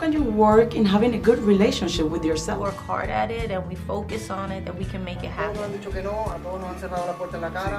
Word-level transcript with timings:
can 0.00 0.12
you 0.14 0.22
work 0.22 0.74
in 0.74 0.84
having 0.86 1.14
a 1.14 1.18
good 1.18 1.38
relationship 1.40 2.06
with 2.08 2.24
yourself? 2.24 2.58
Work 2.58 2.76
hard 2.76 3.10
at 3.10 3.30
it 3.30 3.50
and 3.50 3.68
we 3.68 3.74
focus 3.74 4.30
on 4.30 4.50
it, 4.50 4.64
then 4.64 4.76
we 4.78 4.86
can 4.86 5.04
make 5.04 5.22
it 5.22 5.30
happen. 5.30 5.78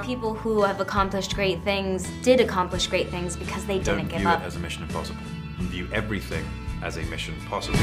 People 0.04 0.34
who 0.34 0.62
have 0.62 0.80
accomplished 0.80 1.34
great 1.34 1.60
things 1.64 2.08
did 2.22 2.40
accomplish 2.40 2.86
great 2.86 3.08
things 3.10 3.36
because 3.36 3.66
they 3.66 3.80
Don't 3.80 3.96
didn't 3.98 4.10
give 4.10 4.20
view 4.20 4.28
up. 4.28 4.40
it 4.40 4.44
as 4.44 4.54
a 4.54 4.60
mission 4.60 4.84
impossible. 4.84 5.20
View 5.58 5.88
everything 5.92 6.44
as 6.82 6.96
a 6.96 7.02
mission 7.02 7.34
possible. 7.48 7.78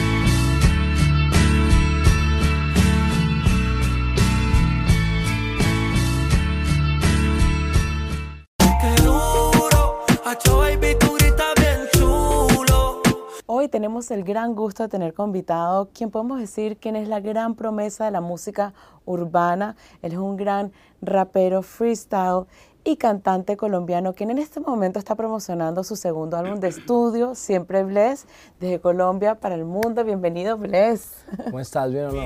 Tenemos 14.00 14.12
el 14.12 14.24
gran 14.24 14.56
gusto 14.56 14.84
de 14.84 14.90
tener 14.90 15.14
como 15.14 15.28
invitado 15.28 15.90
quien 15.94 16.10
podemos 16.10 16.40
decir 16.40 16.78
quien 16.78 16.96
es 16.96 17.08
la 17.08 17.20
gran 17.20 17.56
promesa 17.56 18.06
de 18.06 18.12
la 18.12 18.22
música 18.22 18.74
urbana. 19.06 19.76
Él 20.02 20.14
es 20.14 20.18
un 20.18 20.38
gran 20.38 20.72
rapero 21.02 21.64
freestyle 21.64 22.46
y 22.86 22.96
cantante 22.96 23.58
colombiano 23.58 24.14
quien 24.14 24.32
en 24.32 24.38
este 24.38 24.62
momento 24.62 25.00
está 25.00 25.16
promocionando 25.16 25.84
su 25.84 25.98
segundo 25.98 26.38
álbum 26.38 26.60
de 26.62 26.70
estudio, 26.70 27.36
Siempre 27.36 27.84
Bless, 27.84 28.26
desde 28.60 28.80
Colombia 28.80 29.36
para 29.36 29.56
el 29.56 29.66
mundo. 29.66 30.06
Bienvenido, 30.06 30.58
Bless. 30.58 31.26
¿Cómo 31.44 31.60
estás? 31.60 31.92
¿Bien 31.92 32.06
o 32.06 32.12
no? 32.12 32.24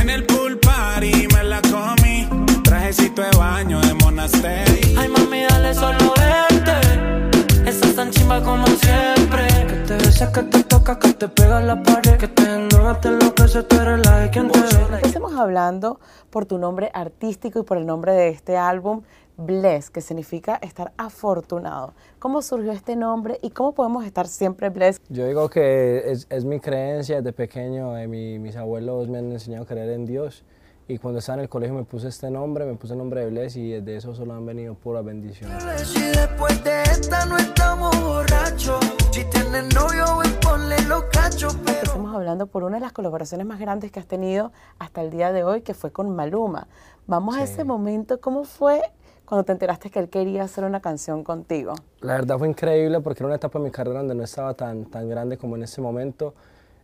En 0.00 0.10
el 0.10 0.24
pool 0.24 0.60
party 0.60 1.26
me 1.34 1.42
la 1.42 1.60
comí. 1.62 2.28
Trajecito 2.62 3.22
de 3.22 3.36
baño 3.36 3.80
de 3.80 3.94
monasterio. 3.94 5.00
Ay, 5.00 5.08
mami, 5.08 5.42
dale 5.48 5.74
solo 5.74 6.14
verte. 6.16 7.68
Estás 7.68 7.96
tan 7.96 8.10
chimba 8.10 8.40
como 8.42 8.66
siempre. 8.66 9.48
Que 9.66 9.74
te 9.86 9.96
besa, 9.96 10.32
que 10.32 10.42
te 10.42 10.67
toca, 10.94 11.08
que 11.08 11.14
te 11.14 11.28
pega 11.28 11.60
en 11.60 11.66
la 11.66 11.82
pared. 11.82 12.16
Que 12.18 12.28
te 12.28 12.42
enoja, 12.54 13.00
te 13.00 13.08
enloquece, 13.08 13.62
tú 13.64 13.76
eres 13.76 14.06
la 14.06 14.18
de 14.20 14.30
quien 14.30 14.50
te 14.50 14.58
ve. 14.60 14.66
Empecemos 14.94 15.34
hablando 15.34 16.00
por 16.30 16.46
tu 16.46 16.58
nombre 16.58 16.90
artístico 16.94 17.60
y 17.60 17.62
por 17.62 17.76
el 17.78 17.86
nombre 17.86 18.12
de 18.12 18.28
este 18.28 18.56
álbum, 18.56 19.02
Bless, 19.36 19.90
que 19.90 20.00
significa 20.00 20.56
estar 20.62 20.92
afortunado. 20.96 21.92
¿Cómo 22.18 22.42
surgió 22.42 22.72
este 22.72 22.96
nombre 22.96 23.38
y 23.40 23.50
cómo 23.50 23.72
podemos 23.72 24.04
estar 24.04 24.26
siempre 24.26 24.68
blessed? 24.68 25.00
Yo 25.10 25.26
digo 25.28 25.48
que 25.48 26.10
es, 26.10 26.26
es 26.28 26.44
mi 26.44 26.58
creencia 26.58 27.16
desde 27.18 27.32
pequeño. 27.32 27.96
eh, 27.96 28.08
mi- 28.08 28.38
mis 28.40 28.56
abuelos 28.56 29.08
me 29.08 29.18
han 29.18 29.30
enseñado 29.30 29.62
a 29.64 29.66
creer 29.66 29.90
en 29.90 30.06
Dios. 30.06 30.42
Y 30.88 30.98
cuando 30.98 31.20
estaba 31.20 31.36
en 31.36 31.42
el 31.42 31.48
colegio 31.48 31.76
me 31.76 31.84
puse 31.84 32.08
este 32.08 32.30
nombre, 32.30 32.64
me 32.64 32.74
puse 32.74 32.94
el 32.94 32.98
nombre 32.98 33.20
de 33.20 33.30
Bless 33.30 33.56
y 33.56 33.70
desde 33.72 33.96
eso 33.96 34.12
solo 34.14 34.32
han 34.34 34.44
venido 34.44 34.74
puras 34.74 35.04
bendiciones. 35.04 35.62
Si 35.86 36.00
después 36.00 36.64
de 36.64 36.82
esta 36.84 37.24
no 37.26 37.36
estamos 37.36 37.94
borrachos. 38.02 38.80
Si 39.18 39.24
tienes 39.24 39.74
novio, 39.74 40.04
ven, 40.18 40.30
ponle 40.40 40.80
los 40.86 41.02
cachos. 41.06 41.56
Pero 41.66 41.78
Estamos 41.82 42.14
hablando 42.14 42.46
por 42.46 42.62
una 42.62 42.76
de 42.76 42.82
las 42.82 42.92
colaboraciones 42.92 43.44
más 43.48 43.58
grandes 43.58 43.90
que 43.90 43.98
has 43.98 44.06
tenido 44.06 44.52
hasta 44.78 45.02
el 45.02 45.10
día 45.10 45.32
de 45.32 45.42
hoy, 45.42 45.62
que 45.62 45.74
fue 45.74 45.90
con 45.90 46.14
Maluma. 46.14 46.68
Vamos 47.08 47.36
a 47.36 47.44
Sí. 47.44 47.52
ese 47.54 47.64
momento, 47.64 48.20
¿cómo 48.20 48.44
fue 48.44 48.80
cuando 49.24 49.42
te 49.42 49.50
enteraste 49.50 49.90
que 49.90 49.98
él 49.98 50.08
quería 50.08 50.44
hacer 50.44 50.62
una 50.62 50.78
canción 50.80 51.24
contigo? 51.24 51.74
La 52.00 52.12
verdad 52.12 52.38
fue 52.38 52.46
increíble 52.48 53.00
porque 53.00 53.24
era 53.24 53.26
una 53.26 53.34
etapa 53.34 53.58
de 53.58 53.64
mi 53.64 53.72
carrera 53.72 53.98
donde 53.98 54.14
no 54.14 54.22
estaba 54.22 54.54
tan, 54.54 54.84
tan 54.84 55.08
grande 55.08 55.36
como 55.36 55.56
en 55.56 55.64
este 55.64 55.80
momento. 55.80 56.34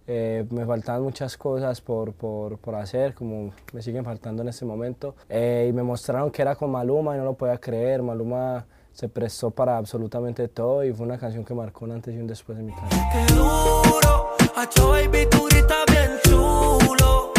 Eh, 0.09 0.45
me 0.51 0.67
faltaban 0.67 1.03
muchas 1.05 1.37
cosas 1.37 1.81
por, 1.81 2.15
por, 2.15 2.59
por 2.59 2.75
hacer, 2.75 3.15
como 3.15 3.53
me 3.73 3.81
siguen 3.81 4.05
faltando 4.05 4.43
en 4.43 4.49
este 4.49 4.65
momento. 4.65 5.15
Eh, 5.29 5.69
y 5.71 5.73
me 5.73 5.85
mostraron 5.85 6.33
que 6.33 6.43
era 6.43 6.57
con 6.57 6.73
Maluma 6.73 7.15
y 7.15 7.19
no 7.19 7.25
lo 7.27 7.35
podía 7.35 7.59
creer. 7.59 8.03
Maluma 8.03 8.67
se 8.95 9.09
prestó 9.09 9.51
para 9.51 9.77
absolutamente 9.77 10.47
todo 10.47 10.85
y 10.85 10.93
fue 10.93 11.05
una 11.05 11.19
canción 11.19 11.45
que 11.45 11.53
marcó 11.53 11.85
un 11.85 11.93
antes 11.93 12.15
y 12.15 12.19
un 12.19 12.29
después 12.29 12.57
en 12.59 12.67
mi 12.67 12.73
carrera. 12.73 13.09
qué 13.13 13.35
duro. 13.35 14.29
Hacho, 14.55 14.91
baby, 14.91 15.27
tú 15.29 15.45
gritas 15.51 15.85
bien 15.91 16.13
chulo. 16.23 17.33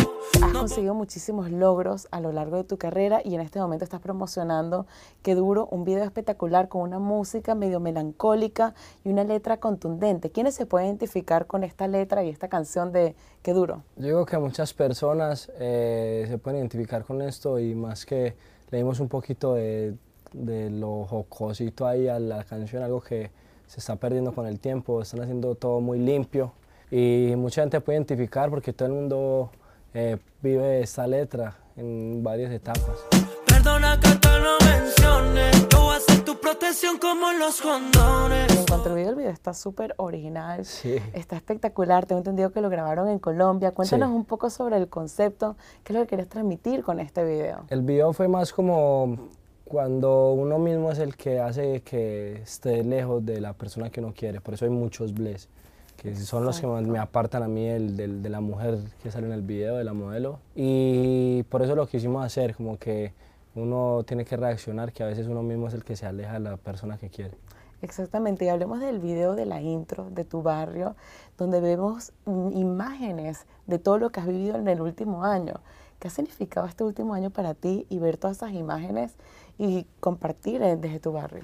Has 0.44 0.52
conseguido 0.52 0.94
muchísimos 0.94 1.50
logros 1.50 2.10
a 2.12 2.20
lo 2.20 2.34
largo 2.34 2.58
de 2.58 2.66
tu 2.66 2.78
carrera 2.78 3.22
y 3.24 3.36
en 3.36 3.42
este 3.42 3.60
momento 3.60 3.86
estás 3.86 4.02
promocionando 4.02 4.86
Qué 5.22 5.34
Duro, 5.34 5.70
un 5.72 5.86
video 5.86 6.04
espectacular 6.04 6.68
con 6.68 6.82
una 6.82 7.00
música 7.00 7.56
medio 7.56 7.80
melancólica 7.80 8.74
y 9.06 9.10
una 9.10 9.24
letra 9.24 9.58
contundente. 9.58 10.32
¿Quiénes 10.32 10.56
se 10.56 10.66
pueden 10.66 10.90
identificar 10.90 11.48
con 11.48 11.64
esta 11.64 11.88
letra 11.88 12.26
y 12.26 12.30
esta 12.30 12.50
canción 12.50 12.92
de 12.92 13.16
Qué 13.42 13.54
Duro? 13.54 13.84
Yo 13.96 14.08
digo 14.08 14.26
que 14.26 14.38
muchas 14.38 14.74
personas 14.74 15.50
eh, 15.58 16.26
se 16.28 16.38
pueden 16.38 16.60
identificar 16.60 17.06
con 17.06 17.22
esto 17.22 17.60
y 17.60 17.76
más 17.76 18.06
que 18.06 18.36
le 18.72 18.78
dimos 18.80 19.00
un 19.00 19.08
poquito 19.08 19.54
de, 19.54 19.96
de 20.36 20.70
lo 20.70 21.06
jocosito 21.06 21.88
ahí 21.88 22.08
a 22.08 22.20
la 22.20 22.44
canción, 22.44 22.84
algo 22.84 23.02
que 23.02 23.32
se 23.68 23.80
está 23.80 23.96
perdiendo 23.96 24.34
con 24.34 24.46
el 24.48 24.60
tiempo, 24.60 25.02
están 25.02 25.22
haciendo 25.22 25.56
todo 25.56 25.80
muy 25.82 26.00
limpio 26.00 26.54
y 26.92 27.34
mucha 27.38 27.62
gente 27.62 27.82
puede 27.82 27.98
identificar 27.98 28.50
porque 28.50 28.74
todo 28.74 28.88
el 28.90 28.94
mundo 28.94 29.50
eh, 29.94 30.18
vive 30.42 30.82
esta 30.82 31.08
letra 31.08 31.56
en 31.78 32.22
varias 32.24 32.52
etapas. 32.52 33.06
Perdona 33.48 34.00
que 34.00 34.10
te 34.16 34.30
lo 34.40 34.58
mencione. 34.66 35.52
Yo 35.72 35.82
voy 35.82 35.96
a 35.96 36.00
ser 36.00 36.24
tu 36.24 36.40
protección 36.40 37.00
como 37.00 37.32
los 37.32 37.60
condones. 37.62 38.56
En 38.56 38.66
cuanto 38.68 38.90
al 38.90 38.96
video, 38.96 39.10
el 39.10 39.16
video 39.16 39.32
está 39.32 39.54
súper 39.54 39.94
original, 39.98 40.64
Sí. 40.66 40.98
está 41.14 41.36
espectacular. 41.38 42.06
Tengo 42.06 42.20
entendido 42.20 42.52
que 42.52 42.62
lo 42.62 42.70
grabaron 42.70 43.10
en 43.10 43.18
Colombia. 43.20 43.72
Cuéntanos 43.72 44.10
Sí. 44.10 44.16
un 44.16 44.26
poco 44.26 44.50
sobre 44.52 44.78
el 44.78 44.88
concepto, 44.90 45.56
qué 45.84 45.94
es 45.94 46.00
lo 46.00 46.04
que 46.06 46.10
querías 46.10 46.30
transmitir 46.30 46.84
con 46.84 47.00
este 47.00 47.24
video. 47.26 47.64
El 47.70 47.82
video 47.82 48.14
fue 48.14 48.28
más 48.28 48.54
como 48.54 49.18
cuando 49.66 50.32
uno 50.34 50.60
mismo 50.60 50.92
es 50.92 51.00
el 51.00 51.16
que 51.18 51.40
hace 51.40 51.82
que 51.82 52.42
esté 52.44 52.84
lejos 52.84 53.26
de 53.26 53.42
la 53.42 53.54
persona 53.54 53.90
que 53.90 54.00
uno 54.00 54.14
quiere. 54.16 54.40
Por 54.42 54.54
eso 54.54 54.66
hay 54.66 54.72
muchos 54.72 55.14
bless, 55.14 55.50
que 55.98 56.16
son 56.16 56.46
los 56.46 56.60
que 56.60 56.68
más 56.68 56.84
me 56.84 57.00
apartan 57.00 57.42
a 57.44 57.48
mí 57.48 57.68
del- 57.68 57.98
del- 57.98 58.22
de 58.22 58.30
la 58.30 58.42
mujer 58.42 58.78
que 59.02 59.10
sale 59.12 59.26
en 59.28 59.34
el 59.34 59.42
video, 59.42 59.76
de 59.78 59.84
la 59.84 59.94
modelo. 59.94 60.40
Y 60.56 61.44
por 61.50 61.62
eso 61.64 61.76
lo 61.76 61.88
quisimos 61.88 62.24
hacer, 62.24 62.56
como 62.56 62.78
que 62.78 63.14
uno 63.56 64.04
tiene 64.06 64.24
que 64.26 64.38
reaccionar, 64.38 64.92
que 64.94 65.02
a 65.04 65.08
veces 65.08 65.28
uno 65.28 65.42
mismo 65.42 65.68
es 65.68 65.74
el 65.74 65.84
que 65.84 65.96
se 65.96 66.06
aleja 66.06 66.34
de 66.34 66.40
la 66.42 66.58
persona 66.58 66.98
que 66.98 67.10
quiere. 67.10 67.34
Exactamente, 67.82 68.46
y 68.46 68.50
hablemos 68.50 68.80
del 68.80 69.00
video 69.00 69.36
de 69.36 69.46
la 69.46 69.62
intro 69.62 70.10
de 70.12 70.24
tu 70.26 70.42
barrio, 70.42 70.96
donde 71.38 71.60
vemos 71.60 72.14
mm, 72.26 72.52
imágenes 72.54 73.46
de 73.68 73.80
todo 73.80 73.98
lo 73.98 74.10
que 74.12 74.20
has 74.20 74.28
vivido 74.28 74.56
en 74.58 74.68
el 74.68 74.82
último 74.82 75.24
año. 75.24 75.56
¿Qué 76.00 76.10
ha 76.10 76.12
significado 76.12 76.68
este 76.68 76.84
último 76.84 77.14
año 77.14 77.30
para 77.30 77.54
ti 77.54 77.86
y 77.90 78.00
ver 78.00 78.18
todas 78.18 78.38
esas 78.38 78.52
imágenes 78.52 79.14
y 79.58 79.86
compartir 80.00 80.62
eh, 80.62 80.76
desde 80.76 81.00
tu 81.00 81.12
barrio? 81.12 81.44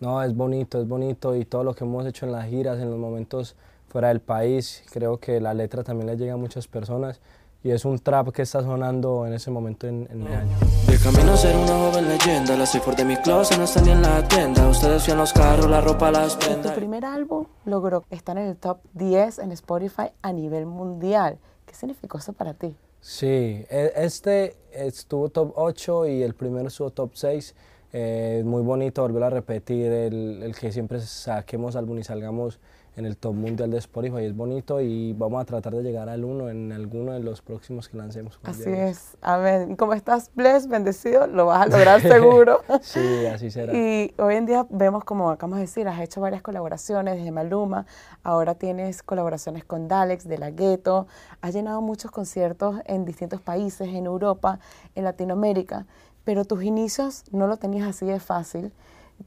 No, 0.00 0.22
es 0.22 0.34
bonito, 0.34 0.80
es 0.80 0.88
bonito 0.88 1.36
y 1.36 1.44
todo 1.44 1.62
lo 1.64 1.74
que 1.74 1.84
hemos 1.84 2.04
hecho 2.06 2.26
en 2.26 2.32
las 2.32 2.46
giras, 2.48 2.78
en 2.80 2.90
los 2.90 2.98
momentos 2.98 3.54
fuera 3.88 4.08
del 4.08 4.20
país, 4.20 4.82
creo 4.90 5.18
que 5.18 5.40
la 5.40 5.54
letra 5.54 5.84
también 5.84 6.06
le 6.08 6.16
llega 6.16 6.32
a 6.34 6.36
muchas 6.36 6.66
personas 6.66 7.20
y 7.62 7.70
es 7.70 7.84
un 7.84 7.98
trap 8.00 8.30
que 8.32 8.42
está 8.42 8.60
sonando 8.62 9.24
en 9.26 9.34
ese 9.34 9.50
momento 9.50 9.86
en, 9.86 10.08
en 10.10 10.18
mi 10.24 10.32
año. 10.32 10.56
De 10.88 10.98
camino 10.98 11.34
a 11.34 11.36
ser 11.36 11.54
una 11.56 11.68
joven 11.78 12.08
leyenda. 12.08 12.56
Las 12.56 12.76
for 12.80 12.96
de 12.96 13.04
mi 13.04 13.16
closet 13.18 13.56
no 13.58 13.64
están 13.64 13.84
ni 13.84 13.92
en 13.92 14.02
la 14.02 14.26
tienda. 14.26 14.66
Ustedes 14.68 15.04
fían 15.04 15.18
los 15.18 15.32
carros, 15.32 15.70
la 15.70 15.80
ropa, 15.80 16.10
las 16.10 16.36
Tu 16.36 16.46
prendas. 16.46 16.72
primer 16.72 17.04
álbum 17.04 17.46
logró 17.64 18.02
estar 18.10 18.36
en 18.36 18.46
el 18.48 18.56
top 18.56 18.78
10 18.94 19.38
en 19.38 19.52
Spotify 19.52 20.10
a 20.22 20.32
nivel 20.32 20.66
mundial. 20.66 21.38
¿Qué 21.66 21.74
significó 21.74 22.18
eso 22.18 22.32
para 22.32 22.54
ti? 22.54 22.74
Sí, 23.02 23.26
e- 23.68 23.92
este 23.96 24.56
estuvo 24.72 25.28
top 25.28 25.52
8 25.56 26.06
y 26.06 26.22
el 26.22 26.34
primero 26.34 26.68
estuvo 26.68 26.90
top 26.90 27.10
6. 27.14 27.54
Eh, 27.92 28.42
muy 28.46 28.62
bonito 28.62 29.02
volver 29.02 29.24
a 29.24 29.30
repetir 29.30 29.86
el, 29.92 30.42
el 30.42 30.54
que 30.56 30.70
siempre 30.72 31.00
saquemos 31.00 31.74
álbum 31.76 31.98
y 31.98 32.04
salgamos 32.04 32.60
en 32.96 33.06
el 33.06 33.16
top 33.16 33.34
mundial 33.34 33.70
de 33.70 33.78
Spotify. 33.78 34.24
Es 34.24 34.36
bonito 34.36 34.80
y 34.80 35.12
vamos 35.14 35.40
a 35.40 35.44
tratar 35.44 35.74
de 35.74 35.82
llegar 35.82 36.08
al 36.08 36.24
1 36.24 36.50
en 36.50 36.72
alguno 36.72 37.12
de 37.12 37.20
los 37.20 37.40
próximos 37.40 37.88
que 37.88 37.96
lancemos. 37.96 38.38
Así 38.42 38.70
es. 38.70 39.16
Amén. 39.22 39.76
Como 39.76 39.94
estás 39.94 40.30
blessed, 40.34 40.68
bendecido, 40.68 41.26
lo 41.26 41.46
vas 41.46 41.62
a 41.62 41.66
lograr 41.66 42.00
seguro. 42.02 42.60
Sí, 42.82 43.26
así 43.26 43.50
será. 43.50 43.72
Y 43.72 44.14
hoy 44.18 44.34
en 44.34 44.46
día 44.46 44.66
vemos, 44.70 45.04
como 45.04 45.30
acabamos 45.30 45.58
de 45.58 45.62
decir, 45.62 45.88
has 45.88 46.00
hecho 46.00 46.20
varias 46.20 46.42
colaboraciones 46.42 47.16
desde 47.16 47.30
Maluma, 47.30 47.86
ahora 48.22 48.54
tienes 48.54 49.02
colaboraciones 49.02 49.64
con 49.64 49.88
Dalex 49.88 50.28
de 50.28 50.38
La 50.38 50.50
Ghetto, 50.50 51.06
has 51.40 51.54
llenado 51.54 51.80
muchos 51.80 52.10
conciertos 52.10 52.76
en 52.84 53.04
distintos 53.04 53.40
países, 53.40 53.88
en 53.88 54.06
Europa, 54.06 54.58
en 54.94 55.04
Latinoamérica, 55.04 55.86
pero 56.24 56.44
tus 56.44 56.62
inicios 56.62 57.24
no 57.32 57.46
lo 57.46 57.56
tenías 57.56 57.88
así 57.88 58.06
de 58.06 58.20
fácil, 58.20 58.72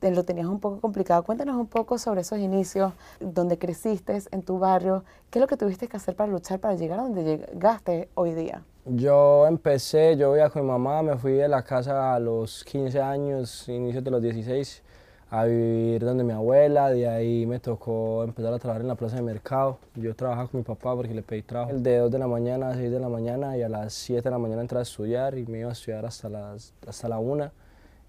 lo 0.01 0.24
tenías 0.24 0.47
un 0.47 0.59
poco 0.59 0.80
complicado. 0.80 1.24
Cuéntanos 1.24 1.56
un 1.56 1.68
poco 1.68 1.97
sobre 1.97 2.21
esos 2.21 2.39
inicios, 2.39 2.94
donde 3.19 3.57
creciste, 3.57 4.19
en 4.31 4.42
tu 4.44 4.59
barrio, 4.59 5.03
qué 5.30 5.39
es 5.39 5.42
lo 5.42 5.47
que 5.47 5.57
tuviste 5.57 5.88
que 5.88 5.97
hacer 5.97 6.15
para 6.15 6.31
luchar, 6.31 6.59
para 6.59 6.75
llegar 6.75 7.00
a 7.00 7.03
donde 7.03 7.24
llegaste 7.24 8.09
hoy 8.15 8.33
día. 8.33 8.63
Yo 8.86 9.47
empecé, 9.47 10.15
yo 10.15 10.31
vivía 10.31 10.50
con 10.50 10.62
mi 10.62 10.68
mamá, 10.68 11.01
me 11.01 11.18
fui 11.18 11.33
de 11.33 11.47
la 11.47 11.63
casa 11.63 12.13
a 12.13 12.19
los 12.19 12.63
15 12.63 13.01
años, 13.01 13.68
inicios 13.68 14.03
de 14.03 14.12
los 14.12 14.21
16, 14.21 14.83
a 15.31 15.45
vivir 15.45 16.06
donde 16.06 16.24
mi 16.24 16.33
abuela, 16.33 16.91
de 16.91 17.07
ahí 17.07 17.45
me 17.45 17.59
tocó 17.59 18.24
empezar 18.24 18.53
a 18.53 18.59
trabajar 18.59 18.81
en 18.81 18.88
la 18.88 18.95
plaza 18.95 19.15
de 19.15 19.24
mercado. 19.24 19.80
Yo 19.95 20.15
trabajaba 20.15 20.48
con 20.48 20.59
mi 20.59 20.63
papá 20.63 20.95
porque 20.95 21.13
le 21.13 21.24
pedí 21.24 21.41
trabajo 21.41 21.74
de 21.74 21.98
2 21.98 22.12
de 22.12 22.19
la 22.19 22.27
mañana 22.27 22.69
a 22.69 22.75
6 22.75 22.91
de 22.91 23.00
la 23.00 23.09
mañana 23.09 23.57
y 23.57 23.63
a 23.63 23.69
las 23.69 23.94
7 23.94 24.21
de 24.21 24.30
la 24.30 24.38
mañana 24.38 24.62
entraba 24.62 24.81
a 24.81 24.83
estudiar 24.83 25.38
y 25.38 25.45
me 25.48 25.59
iba 25.59 25.69
a 25.69 25.74
estudiar 25.74 26.06
hasta, 26.06 26.30
las, 26.30 26.74
hasta 26.88 27.09
la 27.09 27.18
1. 27.18 27.51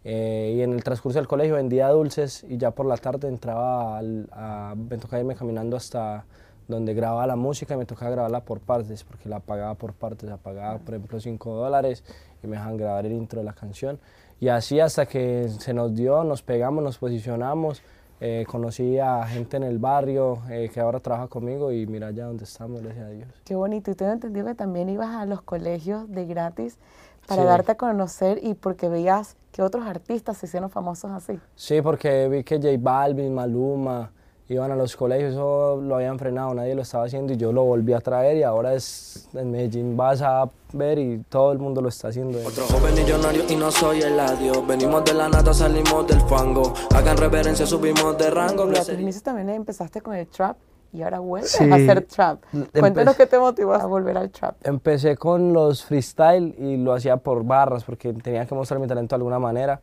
Eh, 0.09 0.55
y 0.57 0.63
en 0.63 0.73
el 0.73 0.85
transcurso 0.85 1.19
del 1.19 1.27
colegio 1.27 1.57
vendía 1.57 1.89
dulces 1.89 2.47
y 2.49 2.59
ya 2.59 2.71
por 2.71 2.87
la 2.87 2.97
tarde 2.97 3.27
entraba, 3.27 3.99
al, 3.99 4.29
a, 4.31 4.77
me 4.77 4.99
tocaba 4.99 5.19
irme 5.19 5.35
caminando 5.35 5.77
hasta 5.77 6.25
donde 6.69 6.95
grababa 6.95 7.27
la 7.27 7.35
música 7.35 7.75
y 7.75 7.77
me 7.77 7.87
tocaba 7.87 8.13
grabarla 8.13 8.45
por 8.45 8.61
partes, 8.61 9.03
porque 9.03 9.29
la 9.29 9.41
pagaba 9.41 9.75
por 9.75 9.95
partes, 9.95 10.31
la 10.31 10.37
pagaba 10.37 10.79
por 10.79 10.95
ejemplo 10.95 11.19
5 11.19 11.55
dólares 11.57 12.05
y 12.41 12.47
me 12.47 12.57
dejan 12.57 12.77
grabar 12.77 13.05
el 13.05 13.13
intro 13.15 13.41
de 13.41 13.47
la 13.47 13.53
canción. 13.53 13.99
Y 14.39 14.47
así 14.47 14.79
hasta 14.79 15.07
que 15.07 15.49
se 15.49 15.75
nos 15.75 15.93
dio, 15.97 16.23
nos 16.23 16.41
pegamos, 16.41 16.85
nos 16.85 16.99
posicionamos, 16.99 17.83
eh, 18.21 18.45
conocí 18.47 19.01
a 19.01 19.27
gente 19.27 19.57
en 19.57 19.65
el 19.65 19.81
barrio 19.81 20.39
eh, 20.49 20.71
que 20.73 20.79
ahora 20.79 21.01
trabaja 21.01 21.27
conmigo 21.27 21.73
y 21.73 21.85
mira 21.89 22.13
ya 22.13 22.27
dónde 22.27 22.45
estamos, 22.45 22.81
gracias 22.81 23.07
a 23.07 23.11
Dios. 23.11 23.29
Qué 23.45 23.57
bonito. 23.57 23.91
Y 23.91 23.95
tengo 23.97 24.13
entendido 24.13 24.47
que 24.47 24.55
también 24.55 24.89
ibas 24.89 25.17
a 25.17 25.27
los 25.27 25.43
colegios 25.43 26.09
de 26.09 26.27
gratis 26.27 26.79
para 27.27 27.43
Sí. 27.43 27.49
darte 27.49 27.73
a 27.73 27.75
conocer 27.77 28.41
y 28.43 28.55
porque 28.55 28.89
veías 28.89 29.37
que 29.53 29.63
otros 29.63 29.87
artistas 29.87 30.37
se 30.37 30.47
hicieron 30.47 30.71
famosos 30.71 31.11
así. 31.11 31.39
Sí, 31.55 31.81
porque 31.83 32.29
vi 32.29 32.45
que 32.45 32.57
J 32.57 32.69
Balvin, 32.79 33.35
Maluma 33.35 34.11
iban 34.49 34.71
a 34.71 34.77
los 34.77 34.95
colegios, 34.97 35.33
eso 35.33 35.81
lo 35.83 35.97
habían 35.97 36.19
frenado, 36.21 36.55
nadie 36.55 36.75
lo 36.77 36.83
estaba 36.83 37.05
haciendo 37.07 37.33
y 37.33 37.37
yo 37.37 37.53
lo 37.53 37.65
volví 37.65 37.93
a 37.95 38.01
traer 38.01 38.37
y 38.37 38.43
ahora 38.45 38.75
es 38.75 39.29
en 39.35 39.51
Medellín 39.51 39.97
vas 39.97 40.23
a 40.23 40.49
ver 40.73 41.01
y 41.01 41.19
todo 41.29 41.51
el 41.51 41.59
mundo 41.59 41.81
lo 41.81 41.89
está 41.89 42.09
haciendo. 42.09 42.39
Otro 42.47 42.65
joven 42.67 42.95
millonario 42.95 43.43
y 43.49 43.57
no 43.57 43.73
soy 43.73 44.03
el 44.03 44.21
adiós. 44.21 44.65
Venimos 44.67 45.05
de 45.05 45.15
la 45.15 45.29
nata, 45.29 45.53
salimos 45.53 46.07
del 46.07 46.21
fango. 46.29 46.73
Hagan 46.95 47.17
reverencia, 47.17 47.67
subimos 47.67 48.17
de 48.19 48.31
rango. 48.31 48.71
Y 48.71 48.77
a 48.77 48.81
tus 48.85 48.91
inicios 48.91 49.23
también 49.25 49.49
empezaste 49.51 50.01
con 50.01 50.15
el 50.15 50.29
trap 50.29 50.57
y 50.93 51.03
ahora 51.03 51.19
vuelves 51.21 51.51
Sí. 51.53 51.65
a 51.71 51.75
hacer 51.75 52.03
trap. 52.03 52.43
Empe- 52.53 52.81
Cuéntanos 52.81 53.17
qué 53.17 53.27
te 53.27 53.39
motivó 53.39 53.75
a 53.75 53.85
volver 53.87 54.17
al 54.17 54.31
trap. 54.31 54.57
Empecé 54.65 55.17
con 55.17 55.53
los 55.53 55.85
freestyle 55.85 56.55
y 56.59 56.77
lo 56.77 56.93
hacía 56.95 57.17
por 57.19 57.45
barras 57.45 57.85
porque 57.85 58.13
tenía 58.15 58.47
que 58.47 58.55
mostrar 58.55 58.81
mi 58.81 58.87
talento 58.87 59.15
de 59.15 59.19
alguna 59.19 59.39
manera 59.39 59.81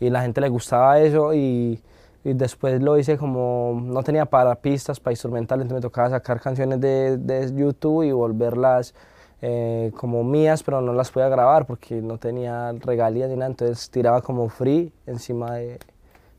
y 0.00 0.10
la 0.10 0.22
gente 0.22 0.40
le 0.40 0.48
gustaba 0.48 0.98
eso 1.00 1.34
y, 1.34 1.82
y 2.24 2.32
después 2.32 2.82
lo 2.82 2.96
hice 2.98 3.16
como 3.18 3.78
no 3.82 4.02
tenía 4.02 4.24
para 4.26 4.54
pistas, 4.56 4.98
para 5.00 5.12
instrumentales, 5.12 5.64
entonces 5.64 5.82
me 5.84 5.88
tocaba 5.88 6.10
sacar 6.10 6.40
canciones 6.40 6.80
de, 6.80 7.18
de 7.18 7.52
YouTube 7.54 8.02
y 8.04 8.12
volverlas 8.12 8.94
eh, 9.42 9.92
como 9.96 10.24
mías, 10.24 10.62
pero 10.62 10.80
no 10.80 10.94
las 10.94 11.10
podía 11.10 11.28
grabar 11.28 11.66
porque 11.66 12.00
no 12.00 12.16
tenía 12.16 12.72
regalías 12.72 13.28
ni 13.28 13.36
nada, 13.36 13.50
entonces 13.50 13.90
tiraba 13.90 14.22
como 14.22 14.48
free 14.48 14.90
encima 15.06 15.56
de, 15.56 15.78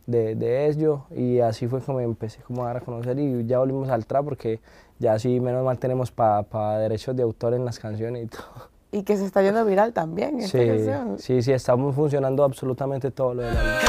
de, 0.06 0.36
de 0.36 0.68
ello 0.68 1.06
y 1.16 1.40
así 1.40 1.68
fue 1.68 1.82
como 1.82 2.00
empecé 2.00 2.42
como 2.42 2.64
a 2.64 2.68
dar 2.68 2.78
a 2.78 2.82
conocer 2.82 3.18
y 3.20 3.46
ya 3.46 3.60
volvimos 3.60 3.90
al 3.90 4.06
trap 4.06 4.26
porque 4.26 4.60
ya 5.00 5.14
así 5.14 5.40
menos 5.40 5.64
mal 5.66 5.78
tenemos 5.80 6.12
para 6.12 6.78
derechos 6.78 7.16
de 7.16 7.24
autor 7.24 7.54
en 7.54 7.66
las 7.66 7.80
canciones 7.80 8.24
y 8.26 8.28
todo. 8.38 8.70
Y 8.92 9.04
que 9.04 9.18
se 9.18 9.26
está 9.26 9.42
yendo 9.42 9.66
viral 9.66 9.92
también 9.94 10.40
esta 10.40 10.58
Sí, 10.58 10.68
canción. 10.68 11.20
sí, 11.20 11.42
sí, 11.42 11.52
estamos 11.52 11.94
funcionando 11.96 12.44
absolutamente 12.46 13.12
todo 13.12 13.34
lo 13.34 13.42
de 13.44 13.52
la 13.54 13.62
vida. 13.62 13.80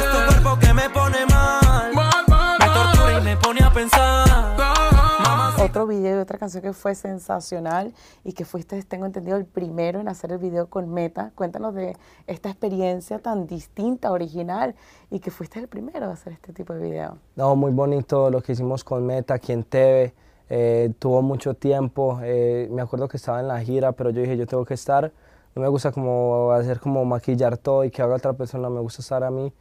Video 6.07 6.19
y 6.19 6.23
otra 6.23 6.39
canción 6.39 6.63
que 6.63 6.73
fue 6.73 6.95
sensacional 6.95 7.93
y 8.25 8.33
que 8.33 8.45
fuiste, 8.45 8.81
tengo 8.85 9.07
entendido, 9.07 9.37
el 9.37 9.45
primero 9.45 10.01
en 10.01 10.09
hacer 10.09 10.33
el 10.33 10.39
video 10.39 10.69
con 10.69 10.89
Meta. 10.93 11.33
Cuéntanos 11.35 11.75
de 11.75 11.97
esta 12.27 12.49
experiencia 12.51 13.19
tan 13.19 13.47
distinta, 13.47 14.13
original 14.13 14.75
y 15.11 15.19
que 15.21 15.31
fuiste 15.31 15.59
el 15.59 15.69
primero 15.69 16.07
a 16.07 16.13
hacer 16.13 16.33
este 16.35 16.53
tipo 16.53 16.73
de 16.75 16.83
video. 16.91 17.19
No, 17.35 17.57
muy 17.57 17.73
bonito 17.73 18.31
lo 18.31 18.41
que 18.41 18.53
hicimos 18.53 18.85
con 18.85 19.05
Meta 19.05 19.35
aquí 19.35 19.53
en 19.53 19.65
TV. 19.65 20.15
eh, 20.49 20.93
tuvo 21.01 21.23
mucho 21.23 21.55
tiempo. 21.55 22.21
eh, 22.23 22.69
me 22.71 22.81
acuerdo 22.83 23.09
que 23.09 23.17
estaba 23.17 23.41
en 23.41 23.49
la 23.49 23.59
gira, 23.61 23.91
pero 23.93 24.11
yo 24.11 24.21
dije, 24.21 24.37
yo 24.37 24.47
tengo 24.47 24.65
que 24.65 24.75
estar. 24.75 25.13
No 25.57 25.63
me 25.63 25.67
gusta 25.69 25.91
como 25.91 26.53
hacer 26.53 26.79
como 26.79 27.05
maquillar 27.05 27.57
todo 27.59 27.83
y 27.83 27.91
que 27.91 28.01
haga 28.01 28.15
otra 28.15 28.33
persona, 28.35 28.71
me 28.71 28.79
gusta 28.81 29.03
estar 29.03 29.25
a 29.25 29.31
mí. 29.33 29.53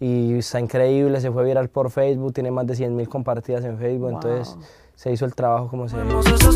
Y 0.00 0.36
está 0.38 0.60
increíble, 0.60 1.18
se 1.22 1.30
fue 1.30 1.44
viral 1.44 1.68
por 1.70 1.88
Facebook, 1.88 2.32
tiene 2.34 2.50
más 2.50 2.66
de 2.66 2.74
100 2.74 2.94
mil 2.94 3.08
compartidas 3.08 3.64
en 3.64 3.78
Facebook, 3.78 4.10
Wow. 4.10 4.20
entonces 4.20 4.56
se 4.94 5.12
hizo 5.12 5.24
el 5.24 5.34
trabajo 5.34 5.68
como 5.68 5.88
se 5.88 5.96
ojitos 5.96 6.54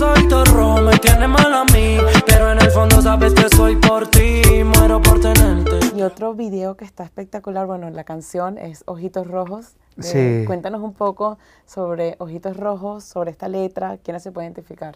rojos. 5.39 5.93
Y 5.97 6.03
otro 6.03 6.35
video 6.35 6.77
que 6.77 6.85
está 6.85 7.05
espectacular, 7.05 7.67
bueno, 7.67 7.91
la 7.91 8.05
canción 8.05 8.59
es 8.59 8.85
Ojitos 8.87 9.27
Rojos. 9.27 9.75
de- 9.97 10.03
Sí. 10.05 10.45
Cuéntanos 10.47 10.81
un 10.81 10.95
poco 10.95 11.39
sobre 11.67 12.15
Ojitos 12.19 12.57
Rojos, 12.57 13.03
sobre 13.03 13.33
esta 13.33 13.49
letra, 13.49 13.99
quiénes 14.03 14.23
se 14.23 14.31
puede 14.31 14.47
identificar. 14.47 14.95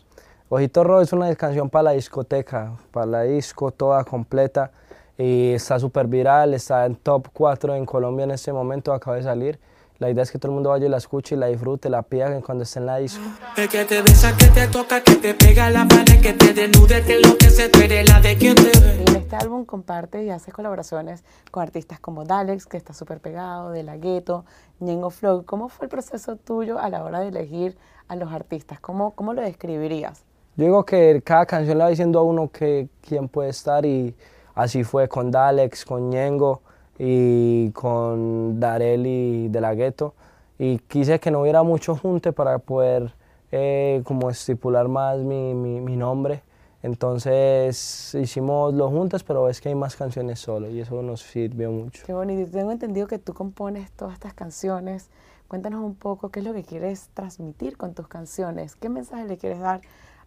Ojito 0.49 0.85
Rojo 0.85 1.01
es 1.01 1.13
una 1.13 1.35
canción 1.35 1.69
para 1.71 1.83
la 1.85 1.91
discoteca, 1.93 2.73
para 2.93 3.07
la 3.07 3.23
disco 3.23 3.73
toda 3.73 4.05
completa 4.05 4.71
y 5.19 5.55
está 5.55 5.81
súper 5.81 6.07
viral, 6.07 6.55
está 6.55 6.87
en 6.87 6.95
top 6.95 7.29
4 7.33 7.75
en 7.75 7.85
Colombia 7.85 8.25
en 8.25 8.31
este 8.31 8.53
momento, 8.53 8.93
acaba 8.93 9.17
de 9.17 9.25
salir. 9.25 9.59
La 10.03 10.11
idea 10.11 10.25
es 10.25 10.33
que 10.33 10.39
todo 10.41 10.51
el 10.51 10.55
mundo 10.55 10.71
vaya 10.71 10.87
y 10.87 10.89
la 10.89 10.97
escuche 10.97 11.37
y 11.37 11.39
la 11.39 11.47
disfrute, 11.47 11.89
la 11.89 12.03
pida 12.03 12.41
cuando 12.41 12.65
esté 12.65 12.81
en 12.81 12.87
la 12.87 12.97
disco. 12.97 13.23
El 13.57 13.69
que 13.69 13.85
te 13.85 14.03
besa, 14.03 14.37
que 14.37 14.47
te 14.47 14.67
toca, 14.67 15.01
que 15.01 15.15
te 15.15 15.33
pega 15.33 15.71
la 15.71 15.87
pared, 15.87 16.21
que 16.21 16.33
te 16.33 16.53
desnude, 16.53 17.05
que 17.05 17.21
lo 17.21 17.39
que 17.39 17.49
se 17.49 17.69
tú 17.69 17.79
eres 17.79 18.09
la 18.11 18.21
de 18.21 18.37
quien 18.37 18.57
te 18.57 18.77
ve. 18.81 19.05
En 19.07 19.15
este 19.15 19.37
álbum 19.37 19.65
comparte 19.65 20.25
y 20.25 20.31
haces 20.31 20.53
colaboraciones 20.53 21.23
con 21.53 21.63
artistas 21.63 22.01
como 22.01 22.25
Dalex, 22.25 22.67
que 22.67 22.77
está 22.79 22.95
súper 22.95 23.21
pegado, 23.21 23.71
De 23.71 23.85
La 23.85 23.97
Ghetto, 23.97 24.45
Ñengo 24.81 25.11
Flow. 25.11 25.45
¿Cómo 25.45 25.69
fue 25.69 25.85
el 25.85 25.89
proceso 25.89 26.35
tuyo 26.35 26.81
a 26.81 26.89
la 26.89 27.05
hora 27.05 27.21
de 27.21 27.29
elegir 27.29 27.79
a 28.09 28.17
los 28.17 28.33
artistas? 28.33 28.81
¿Cómo, 28.81 29.13
cómo 29.13 29.35
lo 29.35 29.43
describirías? 29.43 30.25
Yo 30.57 30.65
digo 30.65 30.85
que 30.85 31.23
cada 31.25 31.47
canción 31.47 31.79
le 31.79 31.85
va 31.85 31.91
diciendo 31.91 32.19
a 32.19 32.25
uno 32.25 32.51
que 32.51 32.89
quién 33.07 33.29
puede 33.29 33.51
estar 33.51 33.87
y 33.87 34.17
así 34.57 34.83
fue 34.83 35.07
con 35.07 35.31
Dalex, 35.31 35.85
con 35.85 36.11
Ñengo 36.11 36.61
y 36.99 37.71
con 37.71 38.61
Darel 38.61 39.07
y 39.07 39.49
De 39.49 39.61
La 39.61 39.75
Ghetto. 39.75 40.15
Y 40.59 40.79
quise 40.79 41.19
que 41.19 41.31
no 41.31 41.41
hubiera 41.41 41.63
mucho 41.63 41.97
junte 41.97 42.33
para 42.33 42.59
poder 42.59 43.15
eh, 43.51 44.03
como 44.05 44.31
estipular 44.31 44.89
más 44.89 45.19
mi, 45.19 45.55
mi, 45.55 45.81
mi 45.81 45.97
nombre. 45.97 46.43
Entonces 46.83 48.15
hicimos 48.15 48.75
los 48.75 48.91
juntas, 48.91 49.23
pero 49.23 49.49
es 49.49 49.61
que 49.61 49.69
hay 49.69 49.75
más 49.77 49.95
canciones 49.95 50.41
solo 50.41 50.69
y 50.69 50.81
eso 50.81 51.01
nos 51.03 51.23
sirvió 51.23 51.71
mucho. 51.71 52.03
Qué 52.05 52.13
bonito. 52.13 52.51
Tengo 52.51 52.73
entendido 52.73 53.07
que 53.07 53.19
tú 53.19 53.35
compones 53.35 53.93
todas 53.93 54.15
estas 54.15 54.35
canciones. 54.35 55.09
Cuéntanos 55.47 55.85
un 55.85 55.95
poco 55.95 56.31
qué 56.31 56.41
es 56.41 56.47
lo 56.47 56.53
que 56.53 56.65
quieres 56.65 57.09
transmitir 57.15 57.77
con 57.77 57.95
tus 57.95 58.09
canciones. 58.09 58.75
¿Qué 58.75 58.89
mensaje 58.89 59.27
le 59.27 59.39
quieres 59.39 59.61
dar 59.61 59.81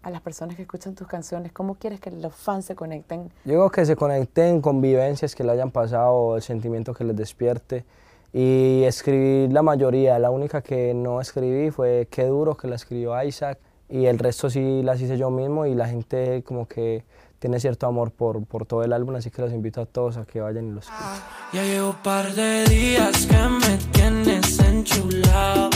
a 0.06 0.12
las 0.12 0.22
personas 0.22 0.56
que 0.56 0.62
escuchan 0.62 0.94
tus 0.94 1.08
canciones? 1.08 1.52
¿Cómo 1.52 1.76
quieres 1.76 2.00
que 2.00 2.12
los 2.12 2.34
fans 2.36 2.66
se 2.66 2.76
conecten? 2.76 3.32
Yo 3.44 3.54
digo 3.54 3.72
que 3.72 3.88
se 3.88 3.96
conecten 3.96 4.62
con 4.62 4.80
vivencias 4.80 5.34
que 5.34 5.44
le 5.44 5.52
hayan 5.52 5.72
pasado, 5.72 6.36
el 6.36 6.44
sentimiento 6.44 6.94
que 6.94 7.04
les 7.04 7.16
despierte. 7.16 7.86
Y 8.32 8.84
escribí 8.84 9.52
la 9.52 9.64
mayoría, 9.64 10.20
la 10.20 10.30
única 10.30 10.62
que 10.62 10.94
no 10.94 11.22
escribí 11.22 11.72
fue 11.72 12.08
Qué 12.12 12.26
duro, 12.26 12.56
que 12.56 12.68
la 12.68 12.76
escribió 12.76 13.20
Isaac. 13.24 13.58
Y 13.90 14.06
el 14.06 14.20
resto 14.20 14.48
sí 14.52 14.84
las 14.84 15.02
hice 15.02 15.18
yo 15.18 15.32
mismo 15.32 15.66
y 15.66 15.74
la 15.74 15.88
gente 15.88 16.44
como 16.44 16.68
que 16.68 17.04
tiene 17.40 17.60
cierto 17.60 17.88
amor 17.88 18.12
por, 18.12 18.46
por 18.46 18.68
todo 18.68 18.84
el 18.84 18.94
álbum, 18.94 19.16
así 19.16 19.32
que 19.32 19.42
los 19.42 19.52
invito 19.52 19.82
a 19.82 19.86
todos 19.88 20.18
a 20.18 20.26
que 20.26 20.40
vayan 20.40 20.68
y 20.68 20.72
lo 20.72 20.80
escuchen. 20.82 21.04
Ya 21.52 21.64
llevo 21.64 21.90
un 21.90 22.04
par 22.04 22.32
de 22.32 22.66
días 22.66 23.26
que 23.26 23.38
me 23.38 23.78
tienes 23.92 24.60
enchulado. 24.60 25.72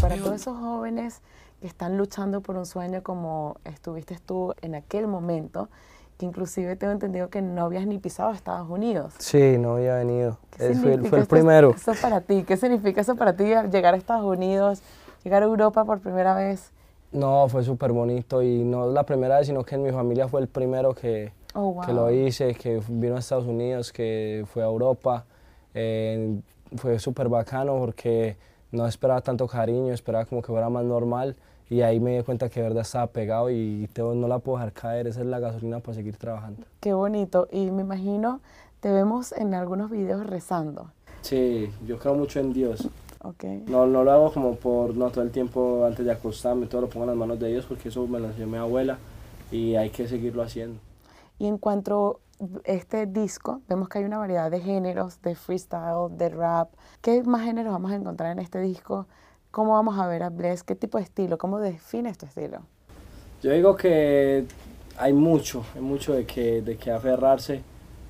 Para 0.00 0.16
todos 0.16 0.34
esos 0.34 0.56
jóvenes 0.58 1.20
que 1.66 1.70
están 1.70 1.98
luchando 1.98 2.42
por 2.42 2.54
un 2.56 2.64
sueño 2.64 3.02
como 3.02 3.56
estuviste 3.64 4.16
tú 4.24 4.54
en 4.62 4.76
aquel 4.76 5.08
momento, 5.08 5.68
que 6.16 6.24
inclusive 6.24 6.76
tengo 6.76 6.92
entendido 6.92 7.28
que 7.28 7.42
no 7.42 7.64
habías 7.64 7.88
ni 7.88 7.98
pisado 7.98 8.30
Estados 8.30 8.70
Unidos. 8.70 9.14
Sí, 9.18 9.58
no 9.58 9.74
había 9.74 9.96
venido. 9.96 10.38
¿Qué 10.56 10.68
Él 10.68 10.76
fue, 10.76 10.96
fue 10.98 11.18
el 11.18 11.26
primero. 11.26 11.70
Eso 11.70 11.92
para 12.00 12.20
ti, 12.20 12.44
¿qué 12.44 12.56
significa 12.56 13.00
eso 13.00 13.16
para 13.16 13.34
ti 13.34 13.42
llegar 13.46 13.94
a 13.94 13.96
Estados 13.96 14.24
Unidos, 14.24 14.80
llegar 15.24 15.42
a 15.42 15.46
Europa 15.46 15.84
por 15.84 15.98
primera 15.98 16.36
vez? 16.36 16.70
No, 17.10 17.48
fue 17.48 17.64
súper 17.64 17.90
bonito 17.90 18.42
y 18.42 18.62
no 18.62 18.86
la 18.86 19.02
primera 19.02 19.38
vez, 19.38 19.48
sino 19.48 19.64
que 19.64 19.74
en 19.74 19.82
mi 19.82 19.90
familia 19.90 20.28
fue 20.28 20.40
el 20.42 20.46
primero 20.46 20.94
que, 20.94 21.32
Oh, 21.52 21.80
que 21.84 21.92
wow. 21.92 21.96
lo 21.96 22.10
hice, 22.12 22.54
que 22.54 22.80
vino 22.86 23.16
a 23.16 23.18
Estados 23.18 23.46
Unidos, 23.46 23.92
que 23.92 24.44
fue 24.52 24.62
a 24.62 24.66
Europa. 24.66 25.24
Eh, 25.74 26.38
fue 26.76 27.00
súper 27.00 27.28
bacano 27.28 27.76
porque 27.78 28.36
no 28.72 28.86
esperaba 28.86 29.20
tanto 29.20 29.46
cariño, 29.46 29.92
esperaba 29.94 30.26
como 30.26 30.42
que 30.42 30.48
fuera 30.48 30.68
más 30.68 30.84
normal 30.84 31.34
y 31.68 31.80
ahí 31.82 32.00
me 32.00 32.16
di 32.16 32.22
cuenta 32.22 32.48
que 32.48 32.60
de 32.60 32.68
verdad 32.68 32.82
estaba 32.82 33.06
pegado 33.08 33.50
y 33.50 33.88
tengo- 33.92 34.14
no 34.14 34.28
la 34.28 34.38
puedo 34.38 34.58
dejar 34.58 34.72
caer, 34.72 35.06
esa 35.06 35.20
es 35.20 35.26
la 35.26 35.38
gasolina 35.40 35.80
para 35.80 35.94
seguir 35.94 36.16
trabajando. 36.16 36.62
Qué 36.80 36.92
bonito. 36.92 37.48
Y 37.50 37.70
me 37.70 37.82
imagino, 37.82 38.40
te 38.80 38.90
vemos 38.90 39.32
en 39.32 39.54
algunos 39.54 39.90
videos 39.90 40.26
rezando. 40.26 40.90
Sí, 41.22 41.70
yo 41.86 41.98
creo 41.98 42.14
mucho 42.14 42.38
en 42.40 42.52
Dios. 42.52 42.88
¿ok? 43.22 43.44
No, 43.66 43.86
no 43.86 44.04
lo 44.04 44.12
hago 44.12 44.32
como 44.32 44.54
por, 44.54 44.96
no 44.96 45.10
todo 45.10 45.24
el 45.24 45.32
tiempo 45.32 45.84
antes 45.84 46.04
de 46.06 46.12
acostarme, 46.12 46.66
todo 46.66 46.82
lo 46.82 46.88
pongo 46.88 47.04
en 47.04 47.10
las 47.10 47.16
manos 47.18 47.40
de 47.40 47.48
Dios 47.48 47.64
porque 47.66 47.88
eso 47.88 48.06
me 48.06 48.20
lo 48.20 48.26
enseñó 48.28 48.46
mi 48.46 48.58
abuela 48.58 48.98
y 49.50 49.74
hay 49.74 49.90
que 49.90 50.06
seguirlo 50.06 50.42
haciendo. 50.44 50.78
Y 51.38 51.46
en 51.48 51.58
cuanto 51.58 52.20
a 52.40 52.46
este 52.70 53.06
disco, 53.06 53.62
vemos 53.68 53.88
que 53.88 53.98
hay 53.98 54.04
una 54.04 54.18
variedad 54.18 54.48
de 54.50 54.60
géneros, 54.60 55.20
de 55.22 55.34
freestyle, 55.34 56.16
de 56.16 56.28
rap. 56.28 56.68
¿Qué 57.00 57.22
más 57.24 57.42
géneros 57.42 57.72
vamos 57.72 57.90
a 57.90 57.96
encontrar 57.96 58.30
en 58.30 58.38
este 58.38 58.60
disco? 58.60 59.06
¿Cómo 59.56 59.72
vamos 59.72 59.98
a 59.98 60.06
ver 60.06 60.22
a 60.22 60.28
Bless? 60.28 60.62
¿Qué 60.62 60.74
tipo 60.74 60.98
de 60.98 61.04
estilo? 61.04 61.38
¿Cómo 61.38 61.58
defines 61.58 62.18
tu 62.18 62.26
estilo? 62.26 62.58
Yo 63.42 63.52
digo 63.52 63.74
que 63.74 64.44
hay 64.98 65.14
mucho, 65.14 65.64
hay 65.74 65.80
mucho 65.80 66.12
de 66.12 66.26
que, 66.26 66.60
de 66.60 66.76
que 66.76 66.90
aferrarse 66.90 67.62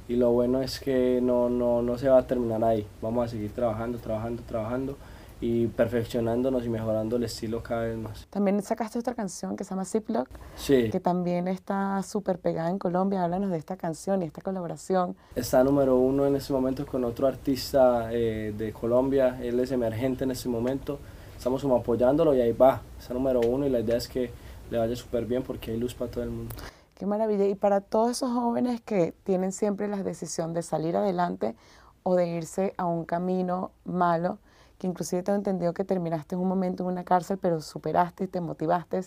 y 0.08 0.16
lo 0.16 0.32
bueno 0.32 0.60
es 0.60 0.80
que 0.80 1.20
no, 1.22 1.48
no, 1.48 1.82
no 1.82 1.98
se 1.98 2.08
va 2.08 2.18
a 2.18 2.26
terminar 2.26 2.64
ahí. 2.64 2.84
Vamos 3.00 3.26
a 3.26 3.28
seguir 3.28 3.52
trabajando, 3.52 3.98
trabajando, 3.98 4.42
trabajando 4.42 4.96
y 5.40 5.68
perfeccionándonos 5.68 6.64
y 6.64 6.68
mejorando 6.68 7.14
el 7.14 7.22
estilo 7.22 7.62
cada 7.62 7.82
vez 7.82 7.96
más. 7.96 8.26
También 8.30 8.60
sacaste 8.60 8.98
otra 8.98 9.14
canción 9.14 9.56
que 9.56 9.62
se 9.62 9.70
llama 9.70 9.84
Ziploc, 9.84 10.28
Sí, 10.56 10.90
que 10.90 10.98
también 10.98 11.46
está 11.46 12.02
súper 12.02 12.40
pegada 12.40 12.70
en 12.70 12.80
Colombia. 12.80 13.22
Háblanos 13.22 13.52
de 13.52 13.58
esta 13.58 13.76
canción 13.76 14.20
y 14.22 14.24
esta 14.24 14.42
colaboración. 14.42 15.14
está 15.36 15.62
número 15.62 15.96
uno 15.96 16.26
en 16.26 16.34
este 16.34 16.52
momento 16.52 16.84
con 16.84 17.04
otro 17.04 17.28
artista 17.28 18.08
eh, 18.10 18.52
de 18.58 18.72
Colombia, 18.72 19.38
él 19.40 19.60
es 19.60 19.70
emergente 19.70 20.24
en 20.24 20.32
este 20.32 20.48
momento, 20.48 20.98
estamos 21.36 21.62
como 21.62 21.76
apoyándolo 21.76 22.34
y 22.34 22.40
ahí 22.40 22.52
va, 22.52 22.82
está 22.98 23.14
número 23.14 23.40
uno 23.40 23.66
y 23.66 23.70
la 23.70 23.80
idea 23.80 23.96
es 23.96 24.08
que 24.08 24.30
le 24.70 24.78
vaya 24.78 24.96
súper 24.96 25.26
bien 25.26 25.42
porque 25.42 25.70
hay 25.70 25.78
luz 25.78 25.94
para 25.94 26.10
todo 26.10 26.24
el 26.24 26.30
mundo. 26.30 26.54
Qué 26.94 27.06
maravilla. 27.06 27.46
Y 27.46 27.54
para 27.54 27.80
todos 27.80 28.12
esos 28.12 28.32
jóvenes 28.32 28.80
que 28.80 29.12
tienen 29.24 29.52
siempre 29.52 29.86
la 29.86 30.02
decisión 30.02 30.54
de 30.54 30.62
salir 30.62 30.96
adelante 30.96 31.54
o 32.02 32.14
de 32.14 32.26
irse 32.28 32.72
a 32.78 32.86
un 32.86 33.04
camino 33.04 33.70
malo, 33.84 34.38
que 34.78 34.86
inclusive 34.86 35.22
tengo 35.22 35.36
entendido 35.36 35.74
que 35.74 35.84
terminaste 35.84 36.34
en 36.34 36.40
un 36.40 36.48
momento 36.48 36.82
en 36.82 36.88
una 36.88 37.04
cárcel, 37.04 37.38
pero 37.38 37.60
superaste 37.60 38.24
y 38.24 38.26
te 38.28 38.40
motivaste 38.40 39.02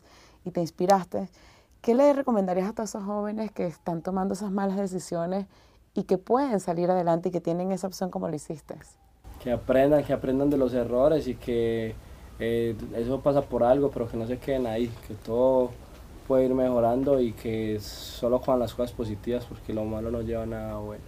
y 0.45 0.51
te 0.51 0.61
inspiraste. 0.61 1.29
¿Qué 1.81 1.95
le 1.95 2.13
recomendarías 2.13 2.69
a 2.69 2.73
todos 2.73 2.89
esos 2.89 3.03
jóvenes 3.03 3.51
que 3.51 3.65
están 3.65 4.01
tomando 4.01 4.33
esas 4.33 4.51
malas 4.51 4.77
decisiones 4.77 5.45
y 5.95 6.03
que 6.03 6.17
pueden 6.17 6.59
salir 6.59 6.91
adelante 6.91 7.29
y 7.29 7.31
que 7.31 7.41
tienen 7.41 7.71
esa 7.71 7.87
opción 7.87 8.11
como 8.11 8.27
lo 8.27 8.35
hiciste? 8.35 8.75
Que 9.41 9.51
aprendan, 9.51 10.03
que 10.03 10.13
aprendan 10.13 10.49
de 10.49 10.57
los 10.57 10.73
errores 10.73 11.27
y 11.27 11.35
que 11.35 11.95
eh, 12.39 12.75
eso 12.95 13.19
pasa 13.21 13.41
por 13.41 13.63
algo, 13.63 13.91
pero 13.91 14.07
que 14.07 14.17
no 14.17 14.27
se 14.27 14.37
queden 14.37 14.67
ahí, 14.67 14.89
que 15.07 15.13
todo 15.13 15.71
puede 16.27 16.45
ir 16.45 16.53
mejorando 16.53 17.19
y 17.19 17.33
que 17.33 17.79
solo 17.79 18.39
con 18.39 18.59
las 18.59 18.73
cosas 18.73 18.91
positivas 18.91 19.45
porque 19.45 19.73
lo 19.73 19.83
malo 19.83 20.11
no 20.11 20.21
lleva 20.21 20.45
nada 20.45 20.77
bueno. 20.77 21.03